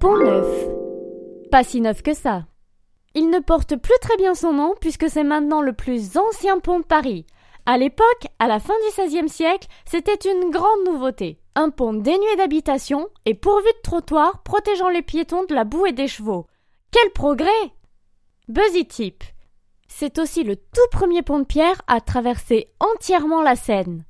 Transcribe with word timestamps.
Pont 0.00 0.16
neuf. 0.16 0.46
Pas 1.50 1.62
si 1.62 1.82
neuf 1.82 2.02
que 2.02 2.14
ça. 2.14 2.46
Il 3.14 3.28
ne 3.28 3.38
porte 3.38 3.76
plus 3.76 3.98
très 4.00 4.16
bien 4.16 4.34
son 4.34 4.54
nom 4.54 4.72
puisque 4.80 5.10
c'est 5.10 5.24
maintenant 5.24 5.60
le 5.60 5.74
plus 5.74 6.16
ancien 6.16 6.58
pont 6.58 6.78
de 6.80 6.86
Paris. 6.86 7.26
À 7.66 7.76
l'époque, 7.76 8.26
à 8.38 8.48
la 8.48 8.60
fin 8.60 8.72
du 8.72 9.02
XVIe 9.02 9.28
siècle, 9.28 9.68
c'était 9.84 10.30
une 10.30 10.48
grande 10.48 10.86
nouveauté. 10.86 11.38
Un 11.54 11.68
pont 11.68 11.92
dénué 11.92 12.34
d'habitation 12.38 13.08
et 13.26 13.34
pourvu 13.34 13.66
de 13.66 13.82
trottoirs 13.82 14.42
protégeant 14.42 14.88
les 14.88 15.02
piétons 15.02 15.44
de 15.44 15.54
la 15.54 15.64
boue 15.64 15.84
et 15.84 15.92
des 15.92 16.08
chevaux. 16.08 16.46
Quel 16.90 17.10
progrès 17.10 17.50
Buzzy 18.48 18.86
Tip. 18.86 19.22
C'est 19.86 20.18
aussi 20.18 20.44
le 20.44 20.56
tout 20.56 20.88
premier 20.92 21.20
pont 21.20 21.40
de 21.40 21.44
pierre 21.44 21.82
à 21.88 22.00
traverser 22.00 22.68
entièrement 22.80 23.42
la 23.42 23.54
Seine. 23.54 24.06